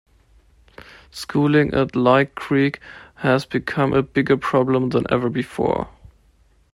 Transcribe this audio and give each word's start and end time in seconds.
Schooling 1.11 1.75
at 1.75 1.95
Leigh 1.95 2.25
Creek 2.25 2.79
has 3.17 3.45
become 3.45 3.93
a 3.93 4.01
bigger 4.01 4.35
problem 4.35 4.89
than 4.89 5.05
ever 5.11 5.29
before. 5.29 5.89